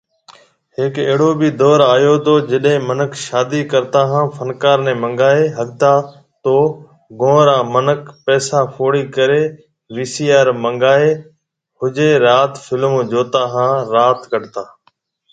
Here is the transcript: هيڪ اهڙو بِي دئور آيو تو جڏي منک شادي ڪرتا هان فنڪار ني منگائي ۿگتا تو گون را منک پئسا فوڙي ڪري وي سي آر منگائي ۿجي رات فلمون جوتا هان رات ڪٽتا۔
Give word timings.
هيڪ 0.77 0.95
اهڙو 1.09 1.29
بِي 1.39 1.49
دئور 1.61 1.79
آيو 1.95 2.13
تو 2.25 2.33
جڏي 2.49 2.75
منک 2.89 3.11
شادي 3.27 3.61
ڪرتا 3.71 4.01
هان 4.11 4.25
فنڪار 4.37 4.77
ني 4.85 4.93
منگائي 5.03 5.45
ۿگتا 5.61 5.93
تو 6.43 6.55
گون 7.19 7.39
را 7.49 7.57
منک 7.73 8.01
پئسا 8.25 8.59
فوڙي 8.73 9.03
ڪري 9.15 9.43
وي 9.93 10.05
سي 10.13 10.25
آر 10.39 10.47
منگائي 10.63 11.11
ۿجي 11.79 12.09
رات 12.25 12.51
فلمون 12.65 13.03
جوتا 13.11 13.41
هان 13.53 13.71
رات 13.95 14.19
ڪٽتا۔ 14.31 14.63